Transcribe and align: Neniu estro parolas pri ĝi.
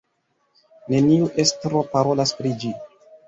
Neniu 0.93 1.27
estro 1.45 1.83
parolas 1.93 2.35
pri 2.39 2.55
ĝi. 2.65 2.73